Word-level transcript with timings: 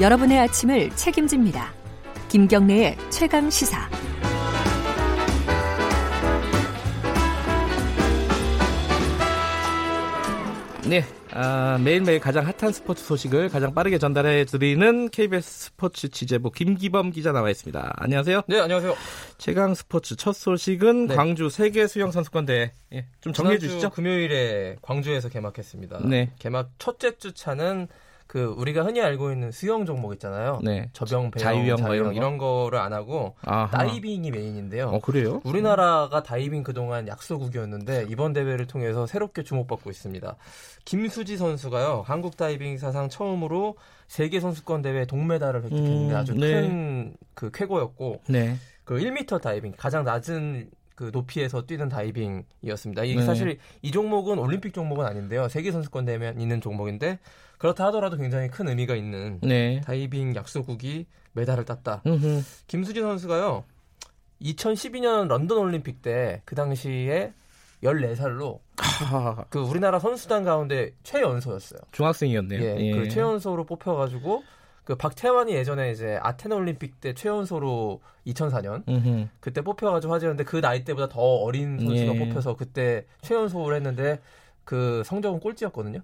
여러분의 0.00 0.38
아침을 0.38 0.90
책임집니다. 0.90 1.72
김경래의 2.28 2.96
최강 3.10 3.50
시사. 3.50 3.90
네, 10.88 11.02
아, 11.32 11.78
매일매일 11.82 12.20
가장 12.20 12.46
핫한 12.46 12.72
스포츠 12.72 13.04
소식을 13.04 13.48
가장 13.48 13.74
빠르게 13.74 13.98
전달해 13.98 14.44
드리는 14.44 15.08
KBS 15.10 15.64
스포츠 15.64 16.08
취재부 16.08 16.52
김기범 16.52 17.10
기자 17.10 17.32
나와 17.32 17.50
있습니다. 17.50 17.94
안녕하세요. 17.96 18.42
네, 18.46 18.60
안녕하세요. 18.60 18.94
최강 19.36 19.74
스포츠 19.74 20.14
첫 20.14 20.32
소식은 20.32 21.08
네. 21.08 21.16
광주 21.16 21.50
세계 21.50 21.88
수영 21.88 22.12
선수권 22.12 22.46
대회. 22.46 22.70
예, 22.92 23.06
좀 23.20 23.32
정리해 23.32 23.58
주시죠. 23.58 23.90
금요일에 23.90 24.76
광주에서 24.80 25.28
개막했습니다. 25.28 26.02
네. 26.04 26.30
개막 26.38 26.70
첫째 26.78 27.16
주차는 27.16 27.88
그 28.28 28.54
우리가 28.58 28.84
흔히 28.84 29.00
알고 29.00 29.32
있는 29.32 29.50
수영 29.50 29.86
종목 29.86 30.12
있잖아요. 30.12 30.60
네. 30.62 30.90
접영, 30.92 31.30
배영, 31.30 31.42
자유형 31.42 31.76
자유형, 31.78 31.86
뭐 31.86 31.94
이런 31.94 32.14
이런, 32.14 32.36
거를 32.36 32.78
안 32.78 32.92
하고 32.92 33.34
아하. 33.40 33.68
다이빙이 33.70 34.30
main인데요. 34.30 34.88
어, 34.88 35.00
그래요? 35.00 35.40
우리나라가 35.44 36.22
다이빙 36.22 36.62
그동안 36.62 37.08
약소국이었는데 37.08 38.04
이번 38.10 38.34
대회를 38.34 38.66
통해서 38.66 39.06
새롭게 39.06 39.42
주목받고 39.44 39.88
있습니다. 39.88 40.36
김수지 40.84 41.38
선수가요. 41.38 42.04
한국 42.06 42.36
다이빙 42.36 42.76
사상 42.76 43.08
처음으로 43.08 43.76
세계 44.08 44.40
선수권 44.40 44.82
대회 44.82 45.06
동메달을 45.06 45.64
획득했는데 45.64 46.12
음, 46.12 46.16
아주 46.16 46.34
네. 46.34 46.68
큰그 46.68 47.50
쾌거였고 47.52 48.20
네. 48.28 48.56
그 48.84 48.98
1m 48.98 49.40
다이빙 49.40 49.72
가장 49.78 50.04
낮은 50.04 50.68
그 50.98 51.10
높이에서 51.12 51.62
뛰는 51.64 51.88
다이빙이었습니다. 51.88 53.04
이 53.04 53.14
네. 53.14 53.22
사실 53.22 53.56
이 53.82 53.92
종목은 53.92 54.36
올림픽 54.36 54.74
종목은 54.74 55.06
아닌데요. 55.06 55.46
세계 55.48 55.70
선수권 55.70 56.04
대회에 56.06 56.34
있는 56.36 56.60
종목인데 56.60 57.20
그렇다 57.56 57.86
하더라도 57.86 58.16
굉장히 58.16 58.48
큰 58.48 58.66
의미가 58.68 58.96
있는 58.96 59.38
네. 59.40 59.80
다이빙 59.82 60.34
약소국이 60.34 61.06
메달을 61.34 61.64
땄다. 61.64 62.02
음흠. 62.04 62.42
김수진 62.66 63.04
선수가요. 63.04 63.62
2012년 64.42 65.28
런던 65.28 65.58
올림픽 65.58 66.02
때 66.02 66.42
그 66.44 66.56
당시에 66.56 67.32
14살로 67.84 68.58
하, 68.78 69.44
그 69.50 69.60
우리나라 69.60 70.00
선수단 70.00 70.42
가운데 70.42 70.90
최연소였어요. 71.04 71.78
중학생이었네요. 71.92 72.60
예, 72.60 72.76
예. 72.76 72.90
그 72.90 73.08
최연소로 73.08 73.66
뽑혀가지고 73.66 74.42
그 74.88 74.94
박태환이 74.94 75.52
예전에 75.52 75.90
이제 75.90 76.18
아테네 76.22 76.54
올림픽 76.54 76.98
때 76.98 77.12
최연소로 77.12 78.00
2004년 78.26 78.88
음흠. 78.88 79.28
그때 79.38 79.60
뽑혀가지고 79.60 80.14
화제였는데 80.14 80.44
그 80.44 80.62
나이 80.62 80.82
때보다 80.82 81.10
더 81.10 81.20
어린 81.20 81.78
선수가 81.78 82.14
예. 82.14 82.18
뽑혀서 82.18 82.56
그때 82.56 83.04
최연소를 83.20 83.76
했는데 83.76 84.18
그 84.64 85.02
성적은 85.04 85.40
꼴찌였거든요. 85.40 86.00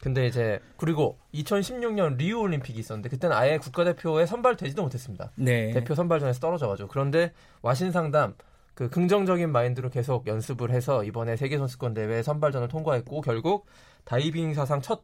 근데 0.00 0.26
이제 0.26 0.60
그리고 0.78 1.18
2016년 1.34 2.16
리우 2.16 2.38
올림픽이 2.38 2.78
있었는데 2.78 3.10
그때는 3.10 3.36
아예 3.36 3.58
국가대표에 3.58 4.24
선발되지도 4.24 4.82
못했습니다. 4.82 5.30
네. 5.34 5.72
대표 5.72 5.94
선발전에서 5.94 6.40
떨어져가지고 6.40 6.88
그런데 6.88 7.34
와신상담 7.60 8.32
그 8.72 8.88
긍정적인 8.88 9.52
마인드로 9.52 9.90
계속 9.90 10.26
연습을 10.26 10.70
해서 10.70 11.04
이번에 11.04 11.36
세계 11.36 11.58
선수권 11.58 11.92
대회 11.92 12.22
선발전을 12.22 12.68
통과했고 12.68 13.20
결국 13.20 13.66
다이빙 14.06 14.54
사상 14.54 14.80
첫 14.80 15.02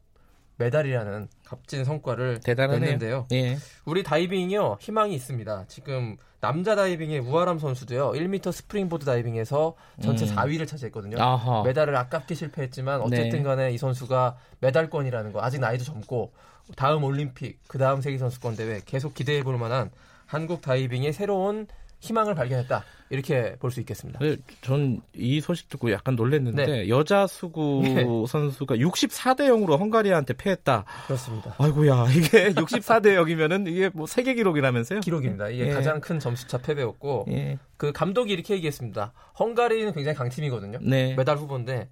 메달이라는 0.57 1.29
값진 1.45 1.85
성과를 1.85 2.41
대단하네요. 2.41 2.81
냈는데요. 2.81 3.27
예. 3.33 3.59
우리 3.85 4.03
다이빙이요 4.03 4.79
희망이 4.81 5.15
있습니다. 5.15 5.65
지금 5.69 6.17
남자 6.41 6.75
다이빙의 6.75 7.21
우아람 7.21 7.59
선수도요 7.59 8.13
1m 8.13 8.51
스프링보드 8.53 9.05
다이빙에서 9.05 9.75
전체 10.03 10.27
음. 10.27 10.35
4위를 10.35 10.67
차지했거든요. 10.67 11.23
아하. 11.23 11.63
메달을 11.63 11.95
아깝게 11.97 12.35
실패했지만 12.35 13.01
어쨌든 13.01 13.39
네. 13.39 13.43
간에 13.43 13.71
이 13.73 13.79
선수가 13.79 14.37
메달권이라는 14.61 15.33
거 15.33 15.43
아직 15.43 15.61
나이도 15.61 15.85
젊고 15.85 16.33
다음 16.77 17.05
올림픽 17.05 17.61
그 17.69 17.79
다음 17.79 18.01
세계 18.01 18.19
선수권 18.19 18.57
대회 18.57 18.81
계속 18.85 19.15
기대해 19.15 19.43
볼 19.43 19.59
만한 19.59 19.91
한국 20.27 20.63
다이빙의 20.63 21.13
새로운 21.13 21.67
희망을 22.03 22.35
발견했다 22.35 22.85
이렇게 23.11 23.57
볼 23.59 23.71
수 23.71 23.81
있겠습니다. 23.81 24.19
네, 24.21 24.37
전이 24.63 25.41
소식 25.43 25.69
듣고 25.69 25.91
약간 25.93 26.17
놀랐는데 26.17 26.67
네. 26.67 26.89
여자 26.89 27.27
수구 27.27 27.81
네. 27.85 28.05
선수가 28.29 28.77
64대 28.77 29.41
0으로 29.49 29.79
헝가리한테 29.79 30.35
패했다. 30.35 30.85
그렇습니다. 31.07 31.55
아이고야 31.59 32.07
이게 32.11 32.53
64대 32.55 33.15
0이면은 33.17 33.69
이게 33.69 33.91
뭐 33.95 34.07
세계 34.07 34.35
기록이라면서요? 34.35 35.01
기록입니다. 35.01 35.49
이게 35.49 35.69
예. 35.69 35.73
가장 35.73 36.01
큰 36.01 36.19
점수차 36.19 36.59
패배였고 36.59 37.27
예. 37.31 37.59
그 37.77 37.93
감독이 37.93 38.33
이렇게 38.33 38.55
얘기했습니다. 38.55 39.13
헝가리는 39.39 39.93
굉장히 39.93 40.17
강팀이거든요. 40.17 40.79
네. 40.83 41.15
메달 41.15 41.37
후보인데 41.37 41.89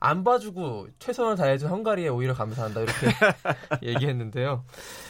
안 0.00 0.24
봐주고 0.24 0.88
최선을 0.98 1.36
다해준 1.36 1.68
헝가리에 1.68 2.08
오히려 2.08 2.34
감사한다 2.34 2.80
이렇게 2.80 3.06
얘기했는데요. 3.86 4.64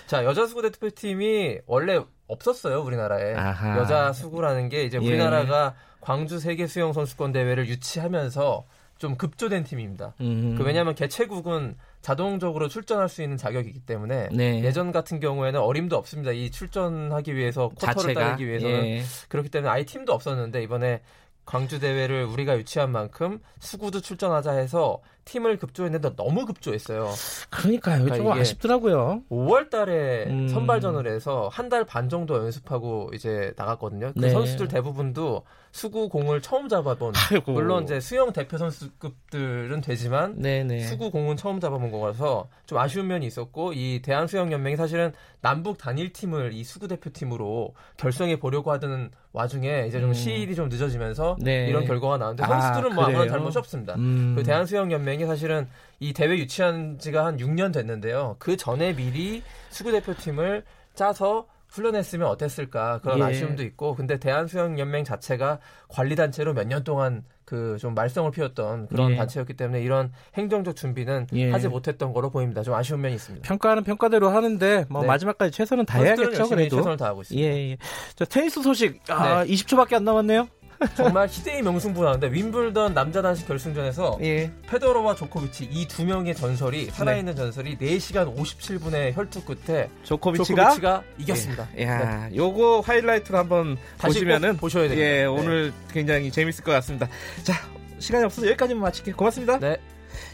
자 0.07 0.25
여자 0.25 0.47
수구 0.47 0.61
대표팀이 0.63 1.61
원래 1.67 1.99
없었어요 2.33 2.83
우리나라에 2.83 3.35
아하. 3.35 3.79
여자 3.79 4.13
수구라는 4.13 4.69
게 4.69 4.85
이제 4.85 4.99
예. 5.01 5.07
우리나라가 5.07 5.75
광주 6.01 6.39
세계 6.39 6.67
수영 6.67 6.93
선수권 6.93 7.33
대회를 7.33 7.69
유치하면서 7.69 8.65
좀 8.99 9.17
급조된 9.17 9.65
팀입니다. 9.65 10.15
음. 10.21 10.55
그 10.57 10.63
왜냐하면 10.63 10.95
개최국은 10.95 11.77
자동적으로 12.03 12.69
출전할 12.69 13.09
수 13.09 13.23
있는 13.23 13.37
자격이기 13.37 13.81
때문에 13.81 14.29
네. 14.31 14.63
예전 14.63 14.93
같은 14.93 15.19
경우에는 15.19 15.59
어림도 15.59 15.97
없습니다. 15.97 16.31
이 16.31 16.51
출전하기 16.51 17.35
위해서 17.35 17.69
쿼터를 17.71 18.15
자체가 18.15 18.21
따내기 18.21 18.47
위해서는 18.47 18.87
예. 18.87 19.03
그렇기 19.29 19.49
때문에 19.49 19.73
아예 19.73 19.85
팀도 19.85 20.13
없었는데 20.13 20.63
이번에 20.63 21.01
광주 21.45 21.79
대회를 21.81 22.25
우리가 22.25 22.57
유치한 22.57 22.91
만큼 22.93 23.41
수구도 23.59 24.01
출전하자 24.01 24.53
해서 24.53 25.01
팀을 25.25 25.57
급조했는데 25.59 26.17
너무 26.17 26.47
급조했어요. 26.47 27.09
그러니까요. 27.51 28.05
그러니까 28.05 28.17
좀 28.17 28.33
아쉽더라고요. 28.33 29.23
5월 29.31 29.71
달에 29.71 30.27
음. 30.27 30.49
선발전을 30.49 31.07
해서 31.07 31.49
한 31.53 31.69
달 31.69 31.85
반 31.85 32.09
정도 32.09 32.37
연습하고 32.37 33.11
이제 33.15 33.53
나갔거든요. 33.57 34.13
그 34.15 34.19
네. 34.21 34.31
선수들 34.31 34.69
대부분도 34.69 35.45
수구 35.71 36.09
공을 36.09 36.43
처음 36.43 36.69
잡아본 36.69 37.15
아이고. 37.31 37.53
물론 37.53 37.85
이제 37.85 37.99
수영 38.01 38.33
대표 38.33 38.59
선수급들은 38.59 39.81
되지만 39.81 40.39
네네. 40.41 40.81
수구 40.81 41.11
공은 41.11 41.37
처음 41.37 41.61
잡아본 41.61 41.91
거라서 41.91 42.49
좀 42.67 42.79
아쉬운 42.79 43.07
면이 43.07 43.27
있었고 43.27 43.73
이 43.75 44.03
대한 44.03 44.27
수영 44.27 44.53
연맹이 44.53 44.77
사실은 44.77 45.13
남북 45.41 45.79
단일 45.79 46.13
팀을 46.13 46.53
이 46.53 46.63
수구 46.65 46.89
대표팀으로 46.89 47.75
결성해 47.97 48.39
보려고 48.39 48.71
하던 48.73 49.11
와중에 49.33 49.87
이제 49.89 49.99
좀 50.01 50.11
음. 50.11 50.15
시일이 50.15 50.55
좀 50.55 50.69
늦어지면서 50.69 51.37
네. 51.43 51.67
이런 51.69 51.85
결과가 51.85 52.19
나왔는데 52.19 52.45
아, 52.45 52.61
선수들은 52.61 52.95
뭐 52.95 53.05
아무런? 53.05 53.29
잘못이 53.29 53.59
없습니다. 53.59 53.95
음. 53.97 54.35
그 54.37 54.43
대한수영연맹이 54.43 55.27
사실은 55.27 55.69
이 56.01 56.13
대회 56.13 56.31
유치한 56.39 56.99
지가 56.99 57.25
한 57.25 57.37
6년 57.37 57.73
됐는데요. 57.73 58.37
그 58.39 58.57
전에 58.57 58.95
미리 58.95 59.43
수구 59.71 59.93
대표팀을 59.93 60.65
짜서 60.95 61.47
훈련했으면 61.69 62.29
어땠을까 62.29 63.01
그런 63.01 63.19
예. 63.21 63.23
아쉬움도 63.25 63.63
있고 63.63 63.95
근데 63.95 64.19
대한수영연맹 64.19 65.05
자체가 65.05 65.59
관리단체로 65.89 66.53
몇 66.53 66.67
년 66.67 66.85
동안 66.85 67.25
그 67.45 67.77
좀 67.79 67.95
말썽을 67.95 68.31
피웠던 68.31 68.89
그런 68.89 69.13
예. 69.13 69.17
단체였기 69.17 69.55
때문에 69.55 69.83
이런 69.83 70.11
행정적 70.35 70.75
준비는 70.77 71.27
예. 71.35 71.51
하지 71.51 71.69
못했던 71.69 72.13
거로 72.13 72.31
보입니다. 72.31 72.63
좀 72.63 72.73
아쉬운 72.75 73.01
면이 73.03 73.15
있습니다. 73.17 73.47
평가는 73.47 73.83
평가대로 73.85 74.29
하는데 74.31 74.85
뭐 74.89 75.03
네. 75.03 75.07
마지막까지 75.09 75.51
최선은 75.53 75.85
다해야겠죠 75.87 76.49
그래도. 76.49 76.77
최선을 76.77 76.97
다하고 76.97 77.23
있습니다. 77.23 77.47
예, 77.47 77.71
예. 77.73 77.77
자, 78.15 78.25
테니스 78.25 78.63
소식. 78.63 79.01
아, 79.11 79.45
네. 79.45 79.53
20초밖에 79.53 79.95
안 79.95 80.05
남았네요. 80.05 80.49
정말 80.95 81.29
희대의 81.29 81.63
명승부 81.63 82.05
나는데 82.05 82.31
윈블던 82.33 82.95
남자 82.95 83.23
단식 83.23 83.47
결승전에서 83.47 84.19
예. 84.23 84.51
페더러와 84.69 85.15
조코비치 85.15 85.65
이 85.71 85.87
두 85.87 86.05
명의 86.05 86.35
전설이 86.35 86.87
살아있는 86.87 87.37
전설이 87.37 87.77
4시간 87.79 88.35
57분의 88.37 89.15
혈투 89.15 89.45
끝에 89.45 89.89
조코비치가, 90.05 90.63
조코비치가 90.63 91.03
이겼습니다. 91.19 91.69
예. 91.79 91.85
야, 91.87 92.29
요거 92.35 92.81
하이라이트로 92.87 93.37
한번 93.39 93.77
보시면은 93.99 94.53
꼭 94.53 94.61
보셔야 94.63 94.85
됩니다. 94.89 95.03
예, 95.07 95.13
네. 95.19 95.25
오늘 95.25 95.73
굉장히 95.93 96.31
재밌을 96.31 96.65
것 96.65 96.73
같습니다. 96.73 97.09
자, 97.43 97.55
시간이 97.99 98.25
없어서 98.25 98.47
여기까지만 98.47 98.83
마칠게요. 98.83 99.17
고맙습니다. 99.17 99.59
네. 99.59 99.77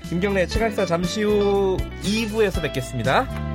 김경래 0.08 0.46
최강사 0.46 0.86
잠시 0.86 1.22
후 1.22 1.76
2부에서 2.02 2.62
뵙겠습니다. 2.62 3.47